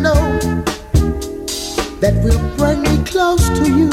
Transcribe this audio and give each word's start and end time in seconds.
Know 0.00 0.38
that 2.00 2.14
will 2.22 2.56
bring 2.58 2.82
me 2.82 3.02
close 3.06 3.48
to 3.48 3.64
you. 3.72 3.90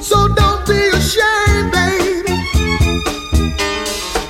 So 0.00 0.28
don't 0.28 0.66
be 0.66 0.88
ashamed, 0.98 1.70
baby, 1.70 2.34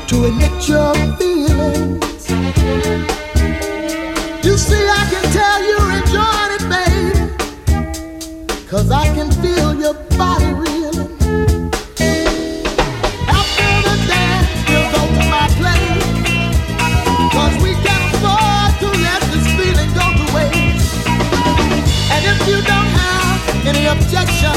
to 0.09 0.25
admit 0.25 0.69
your 0.69 0.95
feelings. 1.17 1.34
rejection. 24.15 24.53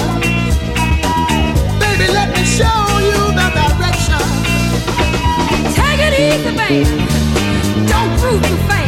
Baby, 1.80 2.12
let 2.14 2.30
me 2.36 2.44
show 2.46 3.00
you 3.10 3.20
the 3.34 3.48
direction. 3.58 4.22
Take 5.74 6.00
it 6.08 6.14
easy, 6.20 6.56
baby. 6.56 7.06
Don't 7.88 8.20
prove 8.20 8.48
your 8.50 8.58
face. 8.70 8.87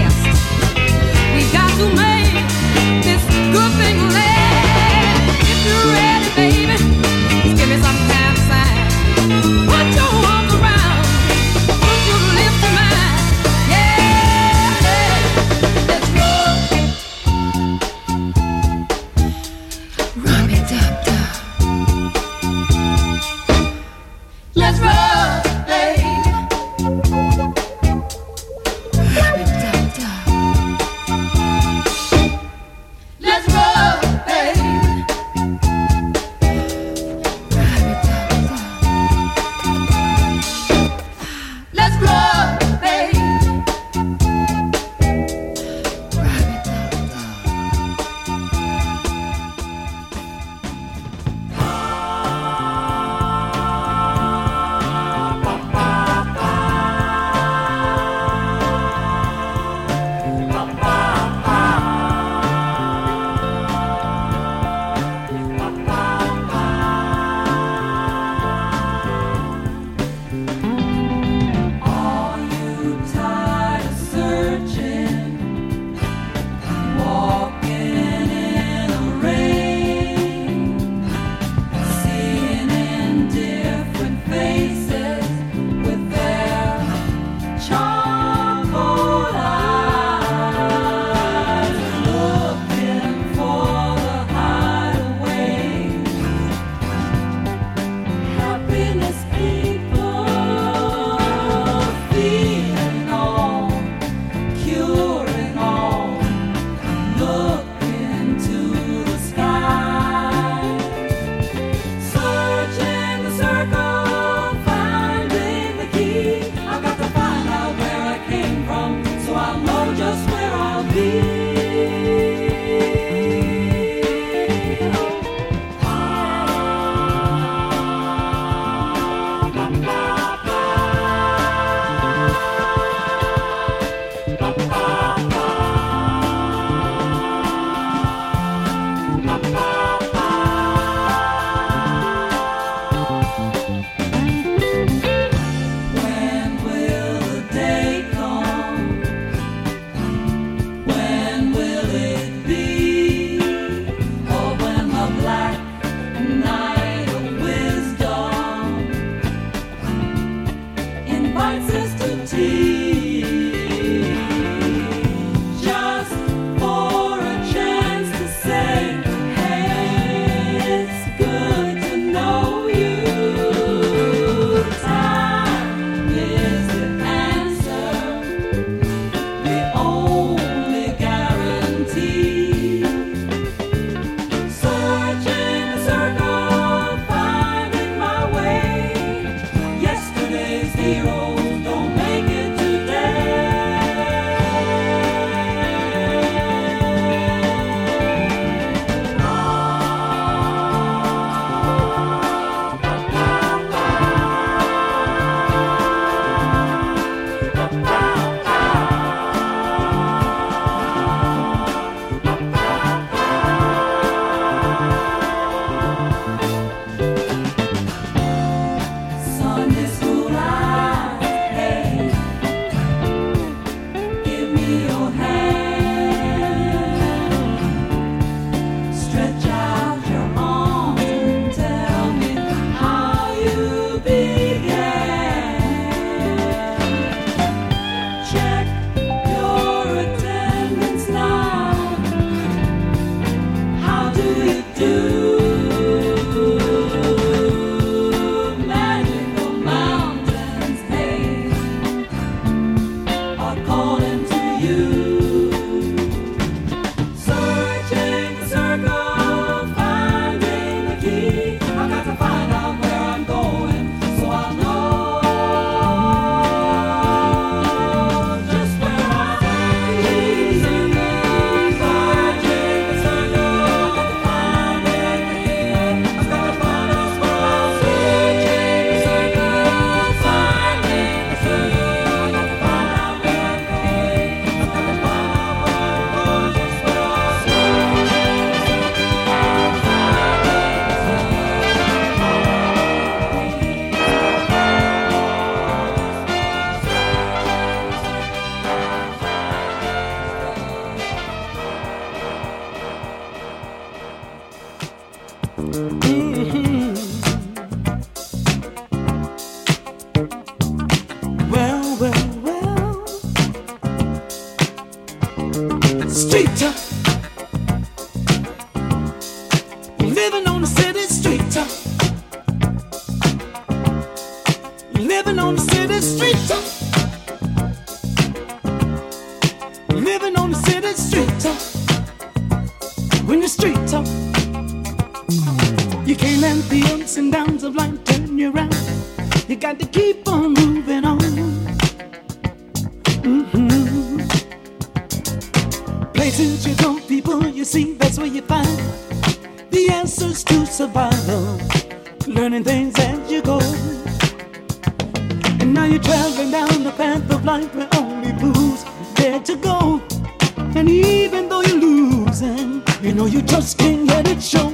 You 363.02 363.14
know 363.14 363.28
you 363.28 363.42
just 363.42 363.78
can't 363.78 364.06
let 364.08 364.28
it 364.28 364.44
show 364.44 364.68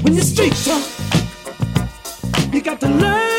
when 0.00 0.14
you 0.14 0.22
streets 0.22 0.66
up. 0.66 0.82
You 2.54 2.62
got 2.62 2.80
to 2.80 2.88
learn. 2.88 3.29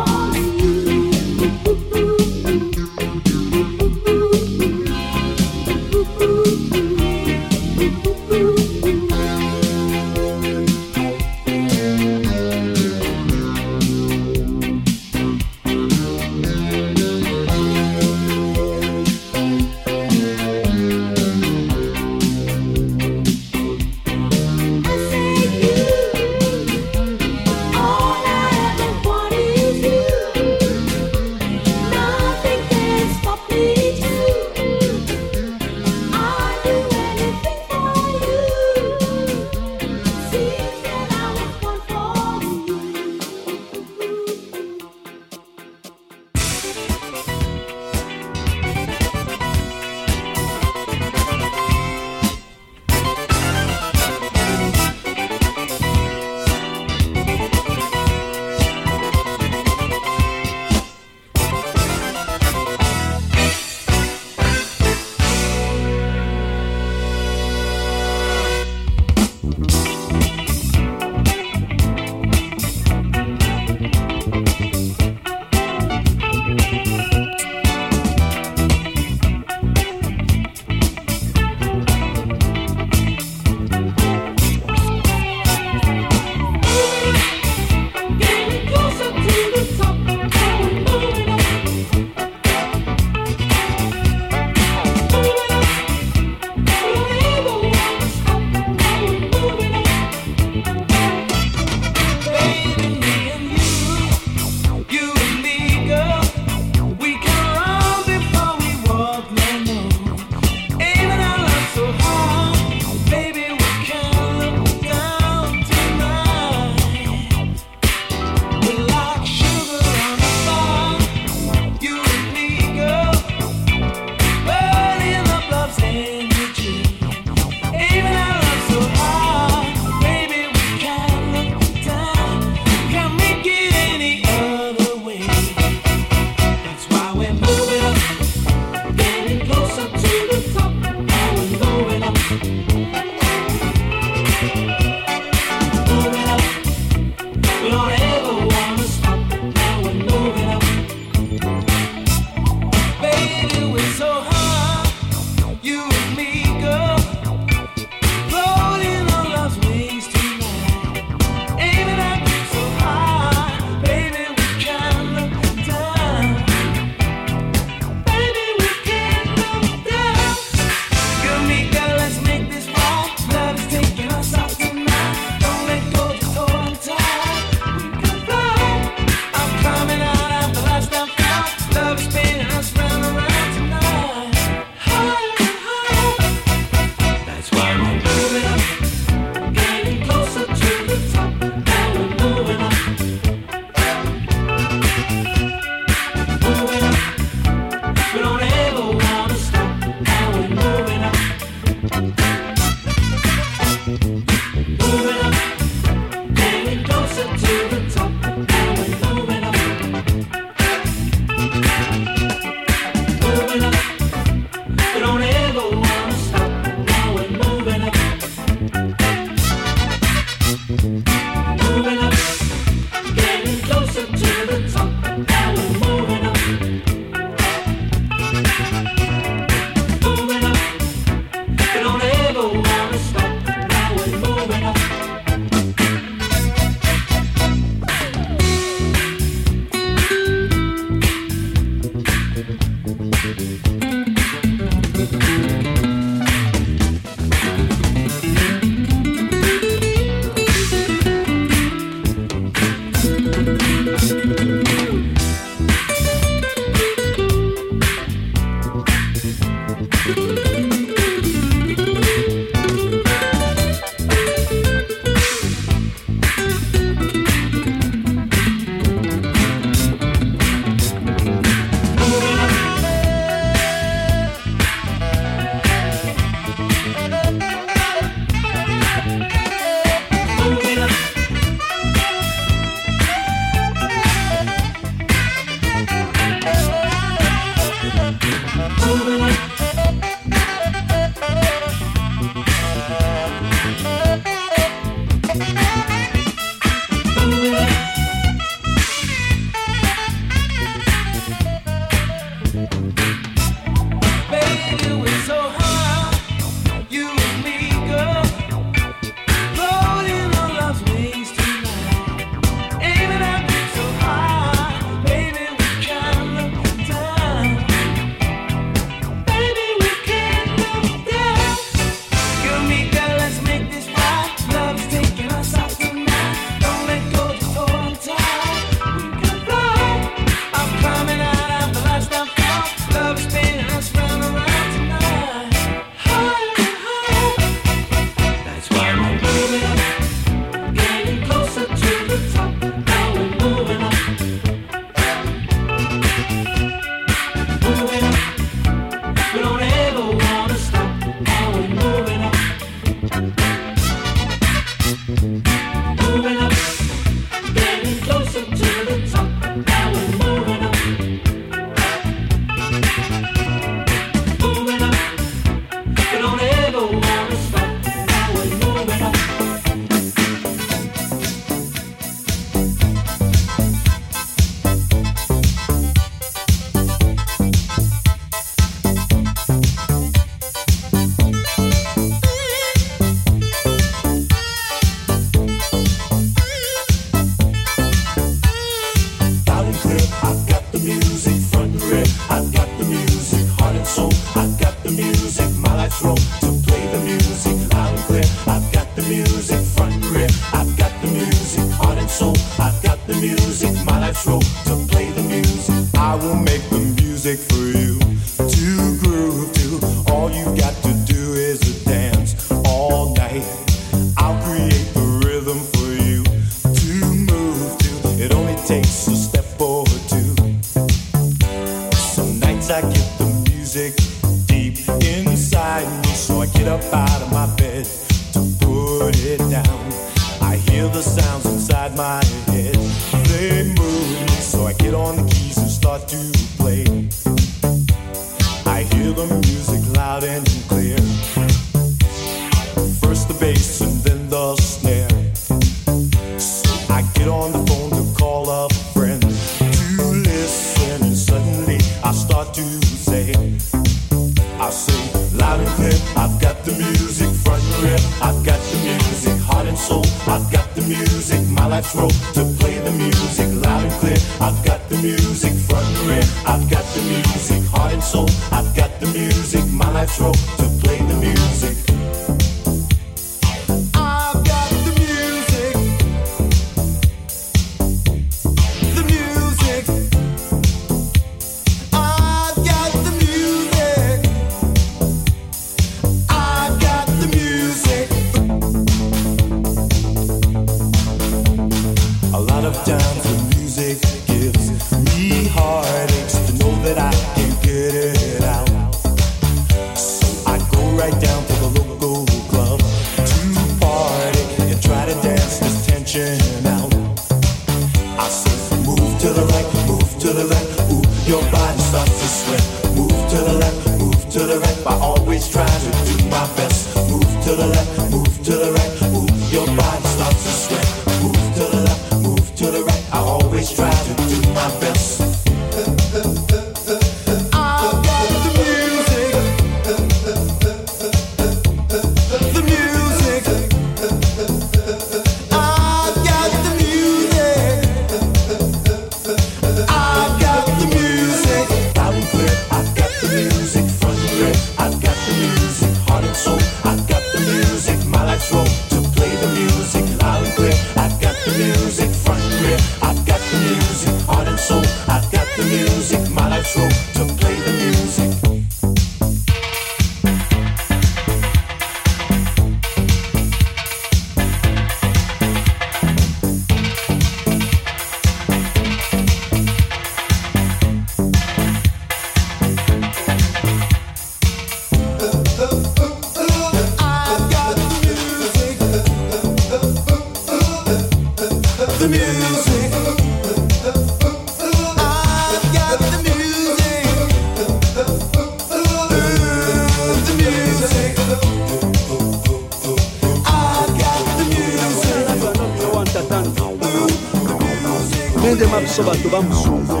abantu 599.10 599.28
bamusuume 599.28 600.00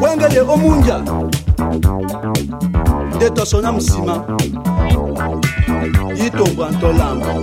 wengere 0.00 0.40
omunja 0.40 0.98
nde 3.16 3.30
tosona 3.30 3.72
musima. 3.72 4.24
Yitombwa 6.16 6.70
ntolamba. 6.70 7.34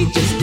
Oh, 0.00 0.37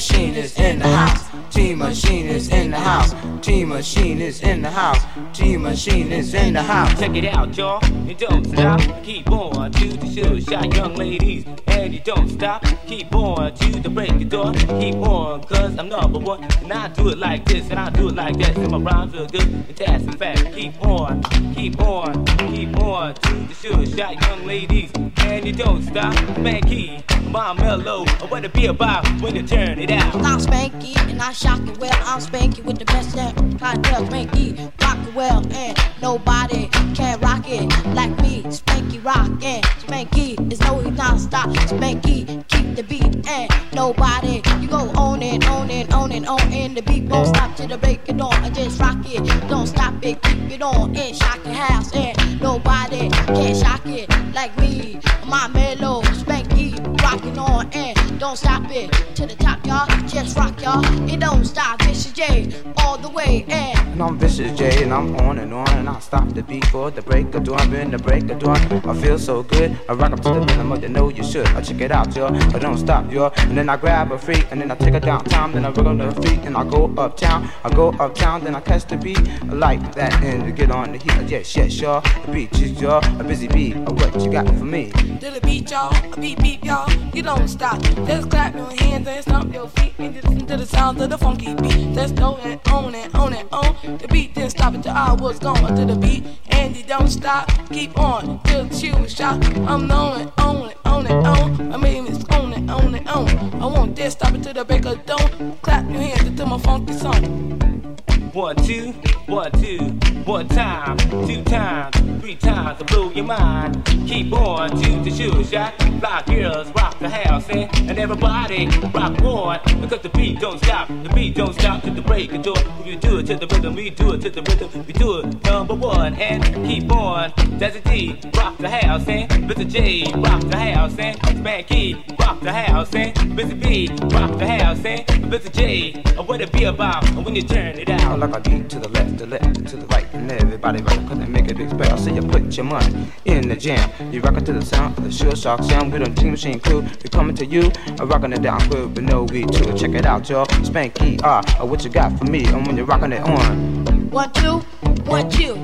Machine 0.00 0.34
is 0.34 0.58
in 0.58 0.78
the 0.78 0.88
house. 0.88 1.28
T 1.54 1.74
Machine 1.74 2.26
is 2.26 2.48
in 2.48 2.70
the 2.70 2.78
house. 2.78 3.14
T 3.42 3.66
Machine 3.66 4.18
is 4.22 4.40
in 4.40 4.62
the 4.62 4.70
house. 4.70 5.04
T 5.34 5.58
Machine 5.58 6.10
is 6.10 6.32
in 6.32 6.54
the 6.54 6.62
house. 6.62 6.98
Check 6.98 7.14
it 7.16 7.26
out, 7.26 7.54
y'all. 7.54 7.84
You 8.06 8.14
don't 8.14 8.46
stop. 8.46 8.80
Keep 9.02 9.30
on 9.30 9.70
to 9.72 9.88
the 9.88 10.06
show 10.10 10.40
shot, 10.40 10.74
young 10.74 10.94
ladies. 10.94 11.44
And 11.66 11.92
you 11.92 12.00
don't 12.00 12.30
stop. 12.30 12.64
Keep 12.86 13.14
on 13.14 13.54
to 13.54 13.80
the 13.80 13.90
break 13.90 14.10
of 14.12 14.28
dawn. 14.30 14.54
Keep 14.54 14.94
on, 14.96 15.44
cause 15.44 15.76
I'm 15.78 15.90
number 15.90 16.18
one. 16.18 16.44
And 16.44 16.72
I 16.72 16.88
do 16.88 17.10
it 17.10 17.18
like 17.18 17.44
this, 17.44 17.68
and 17.68 17.78
I 17.78 17.90
do 17.90 18.08
it 18.08 18.14
like 18.14 18.38
that. 18.38 18.56
And 18.56 18.70
my 18.70 18.78
rhymes 18.78 19.12
feel 19.12 19.26
good, 19.26 19.42
and 19.42 19.76
that's 19.76 20.04
a 20.06 20.12
fact. 20.12 20.54
Keep 20.54 20.82
on, 20.82 21.22
keep 21.54 21.78
on, 21.78 22.24
keep 22.24 22.74
on 22.78 23.14
to 23.14 23.34
the 23.34 23.54
show 23.54 23.84
shot, 23.84 24.18
young 24.22 24.46
ladies. 24.46 24.90
And 25.18 25.44
you 25.44 25.52
don't 25.52 25.82
stop. 25.82 26.14
Man, 26.38 26.62
key, 26.62 27.04
my 27.28 27.52
mellow. 27.52 28.06
What 28.28 28.44
it 28.44 28.54
be 28.54 28.66
about 28.66 29.06
when 29.20 29.36
you 29.36 29.42
turn 29.42 29.78
it 29.78 29.89
out. 29.90 30.14
I'm 30.16 30.38
Spanky, 30.38 30.96
and 31.10 31.20
I 31.20 31.32
shock 31.32 31.60
it 31.66 31.78
well. 31.78 31.92
I'm 32.04 32.20
Spanky 32.20 32.64
with 32.64 32.78
the 32.78 32.84
best 32.86 33.14
that 33.16 33.34
clientele. 33.58 34.06
Spanky, 34.06 34.72
rock 34.82 34.98
it 35.06 35.14
well, 35.14 35.44
and 35.52 35.78
nobody 36.00 36.68
can 36.94 37.20
rock 37.20 37.44
it 37.46 37.68
like 37.94 38.16
me. 38.22 38.42
Spanky 38.44 39.04
rock, 39.04 39.28
and 39.42 39.64
Spanky 39.82 40.52
is 40.52 40.60
no 40.60 40.80
non-stop. 40.80 41.48
Spanky, 41.50 42.46
keep 42.48 42.76
the 42.76 42.82
beat, 42.82 43.28
and 43.28 43.50
nobody. 43.72 44.42
You 44.60 44.68
go 44.68 44.90
on 44.96 45.22
and 45.22 45.44
on 45.44 45.70
and 45.70 45.92
on 45.92 46.12
and 46.12 46.26
on, 46.26 46.40
and 46.52 46.76
the 46.76 46.82
beat 46.82 47.04
won't 47.04 47.28
stop 47.28 47.56
till 47.56 47.68
the 47.68 47.78
break 47.78 48.08
of 48.08 48.18
dawn. 48.18 48.34
I 48.34 48.50
just 48.50 48.80
rock 48.80 48.98
it, 49.04 49.24
don't 49.48 49.66
stop 49.66 49.94
it, 50.04 50.22
keep 50.22 50.50
it 50.50 50.62
on, 50.62 50.96
and 50.96 51.16
shock 51.16 51.42
the 51.42 51.52
house, 51.52 51.92
and 51.94 52.40
nobody 52.40 53.08
can 53.08 53.54
shock 53.54 53.84
it 53.86 54.08
like 54.34 54.56
me. 54.58 55.00
My 55.26 55.48
mellow, 55.48 56.02
Spanky, 56.02 56.76
rocking 57.02 57.38
on, 57.38 57.70
and 57.72 58.18
don't 58.18 58.36
stop 58.36 58.64
it 58.70 58.90
to 59.14 59.26
the 59.26 59.34
top, 59.36 59.59
y'all. 59.70 59.86
Just 60.08 60.36
rock, 60.36 60.60
y'all. 60.60 60.84
It 61.08 61.20
don't 61.20 61.44
stop. 61.44 61.78
This 61.80 62.06
is 62.06 62.12
J 62.12 62.52
all 62.78 62.98
the 62.98 63.08
way, 63.08 63.44
and 63.48 63.78
And 63.92 64.02
I'm 64.02 64.18
Vicious 64.18 64.56
J, 64.58 64.82
and 64.82 64.92
I'm 64.92 65.14
on 65.16 65.38
and 65.38 65.52
on, 65.52 65.68
and 65.78 65.88
I 65.88 65.98
stop 66.00 66.28
the 66.30 66.42
beat 66.42 66.64
for 66.66 66.90
the 66.90 67.02
break 67.02 67.34
of 67.34 67.44
dawn. 67.44 67.70
Been 67.70 67.90
the 67.90 67.98
break 67.98 68.30
of 68.30 68.38
dawn, 68.38 68.56
I 68.88 68.94
feel 69.00 69.18
so 69.18 69.42
good. 69.42 69.78
I 69.88 69.92
rock 69.92 70.12
up 70.12 70.20
to 70.22 70.30
the 70.30 70.40
rhythm 70.40 70.72
of 70.72 70.80
the 70.80 70.88
know 70.88 71.08
you 71.08 71.22
should. 71.22 71.46
I 71.48 71.60
check 71.60 71.80
it 71.80 71.92
out, 71.92 72.14
y'all. 72.16 72.34
I 72.34 72.58
don't 72.58 72.78
stop, 72.78 73.10
y'all. 73.12 73.32
And 73.36 73.56
then 73.56 73.68
I 73.68 73.76
grab 73.76 74.10
a 74.10 74.18
freak, 74.18 74.46
and 74.50 74.60
then 74.60 74.70
I 74.70 74.74
take 74.74 74.94
her 74.94 75.00
downtown. 75.00 75.52
Then 75.52 75.64
I 75.64 75.70
roll 75.70 75.88
on 75.88 75.98
the 75.98 76.10
feet, 76.22 76.40
and 76.46 76.56
I 76.56 76.64
go 76.64 76.92
uptown. 76.96 77.50
I 77.62 77.70
go 77.70 77.90
uptown, 78.04 78.44
then 78.44 78.54
I 78.54 78.60
catch 78.60 78.86
the 78.86 78.96
beat 78.96 79.18
I 79.18 79.54
like 79.54 79.94
that, 79.94 80.12
and 80.22 80.44
to 80.44 80.52
get 80.52 80.70
on 80.70 80.92
the 80.92 80.98
heat. 80.98 81.30
Yes, 81.30 81.54
yes, 81.56 81.80
y'all. 81.80 82.00
The 82.00 82.32
beat 82.32 82.52
is 82.60 82.80
y'all. 82.80 83.04
A 83.20 83.24
busy 83.24 83.48
beat. 83.48 83.76
What 83.76 84.20
you 84.24 84.32
got 84.32 84.46
for 84.46 84.64
me? 84.64 84.90
To 85.20 85.30
the 85.30 85.40
beat, 85.44 85.70
y'all. 85.70 85.94
A 86.12 86.16
beat, 86.16 86.40
beat, 86.40 86.64
y'all. 86.64 86.90
You 87.14 87.22
don't 87.22 87.48
stop. 87.48 87.82
Just 88.06 88.30
clap 88.30 88.54
your 88.54 88.70
hands 88.80 89.06
and 89.06 89.22
stomp 89.22 89.52
your 89.52 89.59
feet 89.68 89.94
and 89.98 90.14
just 90.14 90.28
listen 90.28 90.46
to 90.46 90.56
the 90.56 90.66
sound 90.66 91.00
of 91.00 91.10
the 91.10 91.18
funky 91.18 91.54
beat. 91.54 91.94
Just 91.94 92.14
go 92.14 92.36
and 92.36 92.60
on 92.68 92.94
and 92.94 93.14
on 93.14 93.32
and 93.32 93.48
on. 93.52 93.98
The 93.98 94.08
beat 94.08 94.34
didn't 94.34 94.50
stop 94.50 94.74
until 94.74 94.92
I 94.92 95.12
was 95.12 95.38
gone. 95.38 95.76
To 95.76 95.84
the 95.84 95.96
beat, 95.96 96.24
and 96.50 96.76
you 96.76 96.84
don't 96.84 97.08
stop. 97.08 97.50
Keep 97.70 97.98
on 97.98 98.40
till 98.44 98.68
shoe 98.70 98.96
is 99.04 99.14
shot. 99.14 99.44
I'm 99.68 99.90
on 99.90 100.20
and 100.20 100.32
on 100.38 100.70
and 100.70 100.74
on 100.84 101.06
and 101.06 101.26
on. 101.26 101.68
My 101.70 101.76
name 101.76 102.06
is 102.06 102.24
on 102.30 102.52
and 102.52 102.70
on 102.70 102.94
and 102.94 103.08
on. 103.08 103.28
I 103.62 103.66
won't 103.66 103.94
dare 103.94 104.10
stop 104.10 104.34
until 104.34 104.54
the 104.54 104.64
break 104.64 104.84
of 104.86 105.04
dawn. 105.06 105.58
Clap 105.62 105.84
your 105.90 106.00
hands 106.00 106.22
until 106.22 106.46
my 106.46 106.58
funky 106.58 106.92
song. 106.94 107.99
One, 108.32 108.54
two, 108.54 108.92
one, 109.26 109.50
two, 109.60 109.78
one 110.24 110.46
time, 110.46 110.96
two 111.26 111.42
times, 111.42 111.96
three 112.20 112.36
times 112.36 112.78
to 112.78 112.84
blow 112.84 113.10
your 113.10 113.24
mind. 113.24 113.84
Keep 114.06 114.32
on 114.32 114.70
to 114.70 114.90
the 115.02 115.10
shoe 115.10 115.42
shot. 115.42 115.74
Fly 115.98 116.22
girls 116.26 116.70
rock 116.76 116.96
the 117.00 117.08
house 117.08 117.48
and, 117.50 117.68
and 117.90 117.98
everybody 117.98 118.68
rock 118.94 119.20
on. 119.22 119.60
Because 119.80 120.00
the 120.02 120.10
beat 120.10 120.38
don't 120.38 120.58
stop, 120.58 120.86
the 120.88 121.10
beat 121.12 121.34
don't 121.34 121.54
stop 121.54 121.82
to 121.82 121.90
the 121.90 122.02
break 122.02 122.32
of 122.32 122.42
dawn. 122.42 122.86
You 122.86 122.96
do 122.96 123.18
it 123.18 123.26
to 123.26 123.36
the 123.36 123.48
rhythm, 123.48 123.74
we 123.74 123.90
do 123.90 124.12
it 124.12 124.20
to 124.20 124.30
the 124.30 124.42
rhythm, 124.42 124.86
we 124.86 124.92
do 124.92 125.18
it 125.18 125.44
number 125.44 125.74
one 125.74 126.14
and 126.14 126.44
keep 126.64 126.90
on. 126.92 127.32
That's 127.58 127.76
a 127.76 127.80
D, 127.80 128.16
rock 128.36 128.58
the 128.58 128.70
house 128.70 129.08
eh? 129.08 129.26
and 129.28 129.50
Mr. 129.50 129.68
J, 129.68 130.04
rock 130.14 130.40
the 130.42 130.56
house 130.56 130.96
and 130.98 131.18
Spanky, 131.18 132.18
rock 132.18 132.40
the 132.40 132.52
house 132.52 132.94
and 132.94 133.12
Mr. 133.16 133.60
B, 133.60 133.88
rock 134.14 134.38
the 134.38 134.46
house 134.46 134.84
and 134.84 135.04
Mr. 135.24 135.52
J. 135.52 136.02
What 136.30 136.40
it 136.40 136.52
be 136.52 136.64
about 136.64 137.04
when 137.16 137.34
you 137.34 137.42
turn 137.42 137.76
it 137.78 137.90
out. 137.90 138.19
Like 138.20 138.36
a 138.36 138.40
beat 138.40 138.68
to 138.68 138.78
the 138.78 138.88
left, 138.88 139.16
the 139.16 139.26
left, 139.26 139.66
to 139.68 139.76
the 139.78 139.86
right, 139.86 140.06
and 140.12 140.30
everybody 140.30 140.82
rock 140.82 140.98
cause 141.08 141.18
they 141.18 141.26
make 141.26 141.50
a 141.50 141.54
big 141.54 141.70
spell. 141.70 141.96
So 141.96 142.12
you 142.12 142.20
put 142.20 142.54
your 142.54 142.66
money 142.66 143.10
in 143.24 143.48
the 143.48 143.56
jam. 143.56 143.90
You 144.12 144.20
rockin' 144.20 144.44
to 144.44 144.52
the 144.52 144.64
sound 144.64 144.98
of 144.98 145.04
the 145.04 145.10
sure 145.10 145.34
shock 145.34 145.62
sound. 145.62 145.92
With 145.92 146.02
a 146.02 146.10
team 146.10 146.32
machine 146.32 146.60
crew, 146.60 146.82
we 146.82 147.08
coming 147.08 147.34
to 147.36 147.46
you. 147.46 147.72
I'm 147.98 148.08
rocking 148.08 148.32
it 148.32 148.42
down 148.42 148.60
quick, 148.68 148.94
but 148.94 149.04
no 149.04 149.24
beat 149.24 149.50
to. 149.52 149.72
Check 149.72 149.92
it 149.92 150.04
out, 150.04 150.28
y'all. 150.28 150.46
Spanky, 150.46 151.20
ah, 151.24 151.42
uh, 151.60 151.66
what 151.66 151.82
you 151.82 151.90
got 151.90 152.16
for 152.18 152.24
me? 152.24 152.44
And 152.44 152.66
when 152.66 152.76
you're 152.76 152.84
rocking 152.84 153.12
it 153.12 153.22
on. 153.22 154.10
One, 154.10 154.30
two, 154.32 154.58
one, 155.06 155.30
two. 155.30 155.54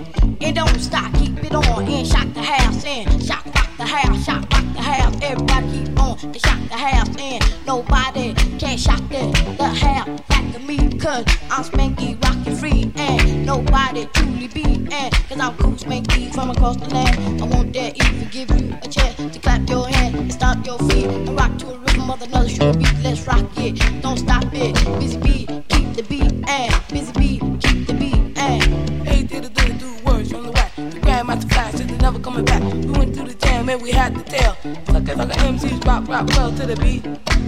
It 0.40 0.54
don't 0.54 0.78
stop, 0.80 1.12
keep 1.14 1.42
it 1.44 1.54
on. 1.54 1.84
And 1.84 2.06
shock 2.06 2.32
the 2.34 2.42
house, 2.42 2.84
and 2.84 3.22
shock, 3.22 3.44
rock 3.46 3.70
the 3.78 3.86
house, 3.86 4.24
shock, 4.24 4.42
rock 4.52 4.64
the 4.74 4.82
house. 4.82 5.14
Everybody 5.22 5.70
keep 5.72 6.00
on, 6.00 6.18
and 6.22 6.40
shock 6.40 6.60
the 6.68 6.76
house, 6.76 7.16
and 7.18 7.66
nobody 7.66 8.34
can 8.58 8.76
shock 8.76 9.00
the, 9.08 9.54
the 9.56 9.68
house 9.68 10.20
back 10.28 10.52
to 10.52 10.58
me. 10.60 10.76
Cause 10.98 11.24
I'm 11.50 11.64
Spanky, 11.64 12.22
rockin' 12.22 12.56
free, 12.56 12.92
and 12.96 13.46
nobody 13.46 14.06
truly 14.12 14.48
be. 14.48 14.64
And 14.92 15.12
cause 15.28 15.40
I'm 15.40 15.56
cool, 15.56 15.72
Spanky 15.72 16.32
from 16.34 16.50
across 16.50 16.76
the 16.76 16.88
land. 16.90 17.42
I 17.42 17.46
won't 17.46 17.72
dare 17.72 17.92
even 17.94 18.28
give 18.28 18.50
you 18.50 18.74
a 18.82 18.88
chance 18.88 19.34
to 19.34 19.38
clap 19.40 19.68
your 19.68 19.88
hand 19.88 20.16
and 20.16 20.32
stomp 20.32 20.66
your 20.66 20.78
feet 20.80 21.06
and 21.06 21.30
rock 21.36 21.56
to 21.58 21.68
a 21.68 21.78
rhythm 21.78 22.10
of 22.10 22.20
another 22.22 22.48
shoe 22.48 22.72
beat. 22.74 22.94
Let's 23.02 23.26
rock 23.26 23.46
it, 23.56 24.02
don't 24.02 24.18
stop 24.18 24.44
it. 24.52 24.74
Busy 25.00 25.18
bee, 25.18 25.46
keep 25.68 25.94
the 25.94 26.02
beat, 26.02 26.32
and 26.48 26.74
never 32.06 32.20
coming 32.20 32.44
back. 32.44 32.62
We 32.62 32.92
went 32.92 33.16
through 33.16 33.26
the 33.26 33.34
jam 33.34 33.68
and 33.68 33.82
we 33.82 33.90
had 33.90 34.14
to 34.14 34.22
tell. 34.22 34.54
Fuck 34.54 35.08
it, 35.08 35.16
fuck 35.16 35.28
it, 35.28 35.38
MCs 35.38 35.84
rock, 35.84 36.06
rock 36.06 36.28
well 36.36 36.52
to 36.52 36.64
the 36.64 36.76
beat. 36.76 37.02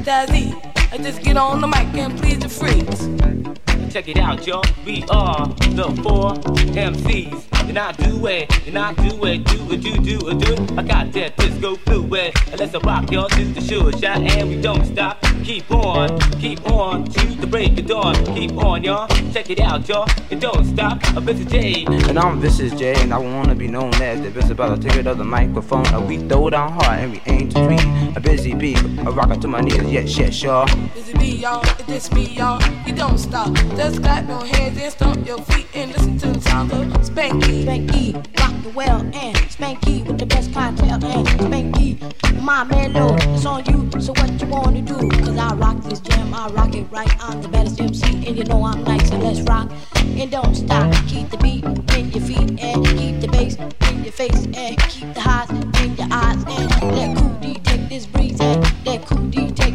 Dazzy, 0.05 0.52
I 0.93 0.98
just 0.98 1.22
get 1.22 1.36
on 1.36 1.60
the 1.60 1.68
mic 1.68 1.94
and 1.94 2.18
please 2.18 2.40
the 2.40 2.48
freaks. 2.48 3.68
Check 3.90 4.09
it 4.09 4.19
out, 4.19 4.47
y'all. 4.47 4.62
We 4.85 5.02
are 5.09 5.47
the 5.47 5.85
four 6.02 6.35
MCs. 6.74 7.48
And 7.69 7.78
I 7.78 7.93
do 7.93 8.27
it, 8.27 8.66
and 8.66 8.78
I 8.78 8.94
do 8.94 9.24
it, 9.27 9.44
do 9.44 9.70
it, 9.70 9.82
do, 9.82 9.93
do 9.98 10.28
it, 10.28 10.39
do 10.39 10.55
it. 10.55 10.78
I 10.78 10.82
got 10.82 11.12
that 11.12 11.36
disco 11.36 11.77
fluid. 11.77 12.32
And 12.51 12.59
let's 12.59 12.73
rock, 12.82 13.10
y'all, 13.10 13.28
to 13.28 13.44
the 13.44 13.60
sure 13.60 13.93
shot. 13.93 14.23
And 14.23 14.48
we 14.48 14.60
don't 14.60 14.86
stop. 14.86 15.20
Keep 15.44 15.70
on, 15.70 16.19
keep 16.40 16.66
on, 16.70 17.05
to 17.05 17.27
the 17.27 17.47
break 17.47 17.78
of 17.78 17.86
dawn. 17.86 18.15
Keep 18.35 18.56
on, 18.56 18.82
y'all. 18.85 19.06
Check 19.32 19.51
it 19.51 19.60
out, 19.60 19.86
y'all. 19.86 20.09
It 20.31 20.40
don't 20.40 20.65
stop. 20.65 20.98
I'm 21.15 21.27
Mr. 21.27 21.48
J. 21.48 21.85
And 21.85 22.19
I'm 22.19 22.40
Vicious 22.40 22.73
J, 22.73 22.94
and 23.02 23.12
I 23.12 23.19
wanna 23.19 23.55
be 23.55 23.69
known 23.69 23.94
as 23.97 24.23
the 24.23 24.31
best 24.31 24.51
about 24.51 24.81
the 24.81 24.89
ticket 24.89 25.06
of 25.06 25.19
the 25.19 25.24
microphone. 25.24 25.86
And 25.89 26.09
we 26.09 26.16
throw 26.27 26.48
down 26.48 26.73
hard 26.73 27.01
and 27.01 27.12
we 27.12 27.23
aim 27.27 27.51
to 27.51 27.66
tweet. 27.66 28.16
A 28.16 28.20
busy 28.20 28.55
beat, 28.55 28.78
a 28.78 29.10
rocker 29.10 29.36
to 29.36 29.48
my 29.48 29.60
knees, 29.60 29.82
yes, 29.93 30.16
yes, 30.16 30.43
y'all. 30.43 30.66
Busy 30.94 31.12
bee, 31.19 31.36
y'all, 31.36 31.62
it's 31.62 31.86
just 31.86 32.15
me, 32.15 32.24
y'all. 32.28 32.62
You 32.86 32.94
don't 32.94 33.19
stop. 33.19 33.55
Just 33.78 34.02
clap 34.02 34.26
your 34.26 34.44
hands 34.44 34.76
and 34.76 34.92
stomp 34.92 35.24
your 35.24 35.38
feet 35.42 35.68
and 35.72 35.92
listen 35.92 36.18
to 36.18 36.32
the 36.32 36.40
sound 36.40 36.72
of 36.72 36.78
Spanky. 37.09 37.64
Spanky, 37.64 38.12
rock 38.40 38.62
the 38.64 38.70
well, 38.70 39.00
and 39.14 39.36
Spanky 39.36 40.05
with 40.05 40.18
the 40.18 40.26
best 40.26 40.52
clientele, 40.52 41.05
and 41.05 41.28
Spanky, 41.28 42.42
my 42.42 42.64
mellow, 42.64 43.14
it's 43.14 43.46
on 43.46 43.64
you. 43.66 43.88
So 44.00 44.12
what 44.14 44.40
you 44.40 44.48
wanna 44.48 44.82
do? 44.82 44.96
Cause 45.20 45.38
I 45.38 45.55
rock 45.55 45.80
this 45.84 46.00
jam, 46.00 46.34
I 46.34 46.48
rock 46.48 46.74
it 46.74 46.90
right. 46.90 47.09
I'm 47.22 47.40
the 47.40 47.46
baddest 47.46 47.80
MC, 47.80 48.26
and 48.26 48.36
you 48.36 48.42
know 48.42 48.64
I'm 48.64 48.82
nice, 48.82 49.10
so 49.10 49.16
let's 49.16 49.42
rock. 49.42 49.70
And 49.94 50.28
don't 50.28 50.56
stop, 50.56 50.92
keep 51.06 51.30
the 51.30 51.36
beat 51.36 51.62
in 51.96 52.10
your 52.10 52.24
feet, 52.26 52.60
and 52.60 52.84
keep 52.84 53.20
the 53.20 53.28
bass 53.28 53.55
in 53.90 54.02
your 54.02 54.12
face, 54.12 54.44
and 54.56 54.76
keep 54.88 55.14
the 55.14 55.20
highs 55.20 55.50
in 55.84 55.94
your 55.94 56.09
eyes, 56.10 56.42
and 56.48 56.96
let 56.96 57.16
Cool 57.16 57.34
D 57.40 57.55
take 57.62 57.88
this 57.88 58.06
breeze, 58.06 58.40
and 58.40 58.60
let 58.84 59.06
Cool 59.06 59.22
D 59.28 59.52
take 59.52 59.68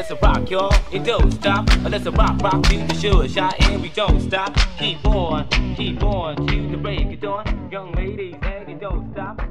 Let's 0.00 0.22
rock, 0.22 0.50
y'all. 0.50 0.74
It 0.90 1.04
don't 1.04 1.30
stop. 1.30 1.68
Let's 1.82 2.06
rock, 2.06 2.40
rock 2.40 2.62
to 2.62 2.76
the 2.86 2.94
sure 2.94 3.28
shot, 3.28 3.54
and 3.64 3.82
we 3.82 3.90
don't 3.90 4.18
stop. 4.18 4.56
Keep 4.78 5.04
on, 5.04 5.46
keep 5.76 6.02
on 6.02 6.46
to 6.46 6.68
the 6.68 6.78
break 6.78 7.12
of 7.12 7.20
dawn. 7.20 7.68
Young 7.70 7.92
ladies, 7.92 8.34
and 8.40 8.66
it 8.66 8.80
don't 8.80 9.12
stop. 9.12 9.49